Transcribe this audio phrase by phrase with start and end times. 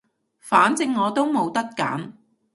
[0.39, 2.13] 反正我都冇得揀